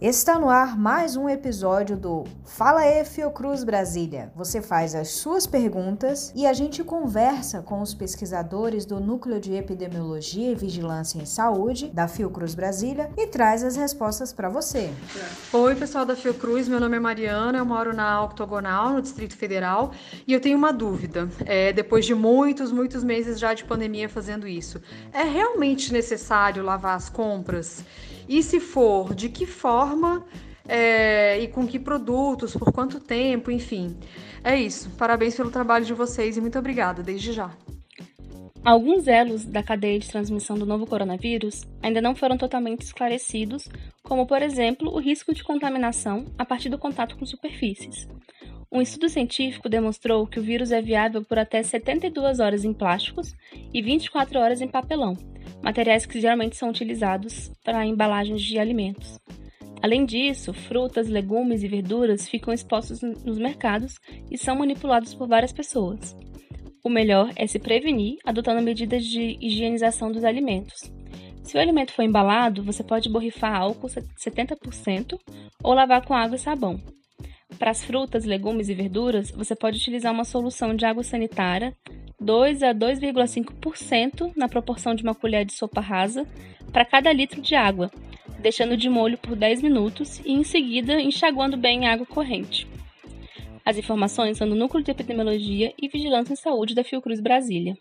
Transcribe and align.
Está 0.00 0.38
no 0.38 0.48
ar 0.48 0.78
mais 0.78 1.16
um 1.16 1.28
episódio 1.28 1.96
do 1.96 2.22
Fala 2.44 2.86
E 2.86 3.04
Fiocruz 3.04 3.64
Brasília. 3.64 4.30
Você 4.36 4.62
faz 4.62 4.94
as 4.94 5.08
suas 5.08 5.44
perguntas 5.44 6.32
e 6.36 6.46
a 6.46 6.52
gente 6.52 6.84
conversa 6.84 7.62
com 7.62 7.82
os 7.82 7.94
pesquisadores 7.94 8.84
do 8.84 9.00
Núcleo 9.00 9.40
de 9.40 9.54
Epidemiologia 9.54 10.52
e 10.52 10.54
Vigilância 10.54 11.20
em 11.20 11.26
Saúde 11.26 11.88
da 11.88 12.06
Fiocruz 12.06 12.54
Brasília 12.54 13.10
e 13.16 13.26
traz 13.26 13.64
as 13.64 13.74
respostas 13.74 14.32
para 14.32 14.48
você. 14.48 14.88
Oi, 15.52 15.74
pessoal 15.74 16.06
da 16.06 16.14
Fiocruz, 16.14 16.68
meu 16.68 16.78
nome 16.78 16.96
é 16.96 17.00
Mariana, 17.00 17.58
eu 17.58 17.66
moro 17.66 17.92
na 17.92 18.22
Octogonal, 18.22 18.92
no 18.92 19.02
Distrito 19.02 19.36
Federal, 19.36 19.90
e 20.24 20.32
eu 20.32 20.40
tenho 20.40 20.56
uma 20.56 20.72
dúvida. 20.72 21.28
É, 21.44 21.72
depois 21.72 22.06
de 22.06 22.14
muitos, 22.14 22.70
muitos 22.70 23.02
meses 23.02 23.36
já 23.36 23.52
de 23.52 23.64
pandemia 23.64 24.08
fazendo 24.08 24.46
isso, 24.46 24.80
é 25.12 25.24
realmente 25.24 25.92
necessário 25.92 26.62
lavar 26.62 26.96
as 26.96 27.08
compras? 27.08 27.84
E 28.28 28.42
se 28.42 28.60
for, 28.60 29.14
de 29.14 29.28
que 29.28 29.46
forma 29.46 30.24
é, 30.68 31.40
e 31.40 31.48
com 31.48 31.66
que 31.66 31.78
produtos, 31.78 32.54
por 32.54 32.70
quanto 32.72 33.00
tempo, 33.00 33.50
enfim. 33.50 33.96
É 34.44 34.54
isso. 34.54 34.90
Parabéns 34.98 35.34
pelo 35.34 35.50
trabalho 35.50 35.84
de 35.84 35.94
vocês 35.94 36.36
e 36.36 36.40
muito 36.40 36.58
obrigada, 36.58 37.02
desde 37.02 37.32
já. 37.32 37.50
Alguns 38.64 39.06
elos 39.06 39.44
da 39.46 39.62
cadeia 39.62 39.98
de 39.98 40.08
transmissão 40.08 40.58
do 40.58 40.66
novo 40.66 40.86
coronavírus 40.86 41.64
ainda 41.82 42.02
não 42.02 42.14
foram 42.14 42.36
totalmente 42.36 42.82
esclarecidos, 42.82 43.68
como, 44.02 44.26
por 44.26 44.42
exemplo, 44.42 44.92
o 44.92 45.00
risco 45.00 45.32
de 45.32 45.42
contaminação 45.42 46.26
a 46.36 46.44
partir 46.44 46.68
do 46.68 46.76
contato 46.76 47.16
com 47.16 47.24
superfícies. 47.24 48.06
Um 48.70 48.82
estudo 48.82 49.08
científico 49.08 49.66
demonstrou 49.66 50.26
que 50.26 50.38
o 50.38 50.42
vírus 50.42 50.70
é 50.72 50.82
viável 50.82 51.24
por 51.24 51.38
até 51.38 51.62
72 51.62 52.38
horas 52.38 52.64
em 52.64 52.74
plásticos 52.74 53.34
e 53.72 53.80
24 53.80 54.38
horas 54.38 54.60
em 54.60 54.68
papelão, 54.68 55.16
materiais 55.62 56.04
que 56.04 56.20
geralmente 56.20 56.54
são 56.54 56.68
utilizados 56.68 57.50
para 57.64 57.86
embalagens 57.86 58.42
de 58.42 58.58
alimentos. 58.58 59.18
Além 59.82 60.04
disso, 60.04 60.52
frutas, 60.52 61.08
legumes 61.08 61.62
e 61.62 61.68
verduras 61.68 62.28
ficam 62.28 62.52
expostos 62.52 63.00
nos 63.00 63.38
mercados 63.38 63.94
e 64.30 64.36
são 64.36 64.56
manipulados 64.56 65.14
por 65.14 65.26
várias 65.26 65.52
pessoas. 65.52 66.14
O 66.84 66.90
melhor 66.90 67.32
é 67.36 67.46
se 67.46 67.58
prevenir 67.58 68.18
adotando 68.24 68.60
medidas 68.60 69.04
de 69.04 69.38
higienização 69.40 70.12
dos 70.12 70.24
alimentos. 70.24 70.92
Se 71.42 71.56
o 71.56 71.60
alimento 71.60 71.92
for 71.92 72.02
embalado, 72.02 72.62
você 72.62 72.84
pode 72.84 73.08
borrifar 73.08 73.54
álcool 73.54 73.88
70% 73.88 75.18
ou 75.62 75.72
lavar 75.72 76.04
com 76.04 76.12
água 76.12 76.36
e 76.36 76.38
sabão. 76.38 76.78
Para 77.58 77.72
as 77.72 77.84
frutas, 77.84 78.24
legumes 78.24 78.68
e 78.68 78.74
verduras, 78.74 79.30
você 79.30 79.54
pode 79.56 79.78
utilizar 79.78 80.12
uma 80.12 80.24
solução 80.24 80.74
de 80.74 80.84
água 80.84 81.02
sanitária 81.02 81.76
2 82.20 82.62
a 82.62 82.74
2,5% 82.74 84.32
na 84.36 84.48
proporção 84.48 84.94
de 84.94 85.02
uma 85.02 85.14
colher 85.14 85.44
de 85.44 85.52
sopa 85.52 85.80
rasa 85.80 86.26
para 86.72 86.84
cada 86.84 87.12
litro 87.12 87.40
de 87.40 87.54
água, 87.54 87.90
deixando 88.40 88.76
de 88.76 88.88
molho 88.88 89.18
por 89.18 89.34
10 89.34 89.62
minutos 89.62 90.20
e 90.24 90.32
em 90.32 90.44
seguida 90.44 91.00
enxaguando 91.00 91.56
bem 91.56 91.84
em 91.84 91.88
água 91.88 92.06
corrente. 92.06 92.66
As 93.64 93.76
informações 93.76 94.38
são 94.38 94.46
no 94.46 94.54
Núcleo 94.54 94.82
de 94.82 94.90
Epidemiologia 94.90 95.72
e 95.80 95.88
Vigilância 95.88 96.32
em 96.32 96.36
Saúde 96.36 96.74
da 96.74 96.84
Fiocruz 96.84 97.20
Brasília. 97.20 97.76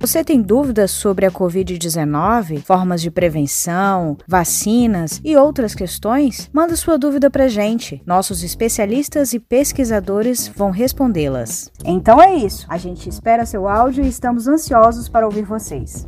Você 0.00 0.22
tem 0.22 0.40
dúvidas 0.40 0.92
sobre 0.92 1.26
a 1.26 1.30
Covid-19, 1.30 2.62
formas 2.62 3.02
de 3.02 3.10
prevenção, 3.10 4.16
vacinas 4.28 5.20
e 5.24 5.36
outras 5.36 5.74
questões? 5.74 6.48
Manda 6.52 6.76
sua 6.76 6.96
dúvida 6.96 7.28
pra 7.28 7.48
gente. 7.48 8.00
Nossos 8.06 8.44
especialistas 8.44 9.32
e 9.32 9.40
pesquisadores 9.40 10.46
vão 10.46 10.70
respondê-las. 10.70 11.72
Então 11.84 12.22
é 12.22 12.32
isso. 12.32 12.64
A 12.68 12.78
gente 12.78 13.08
espera 13.08 13.44
seu 13.44 13.66
áudio 13.66 14.04
e 14.04 14.08
estamos 14.08 14.46
ansiosos 14.46 15.08
para 15.08 15.26
ouvir 15.26 15.42
vocês. 15.42 16.06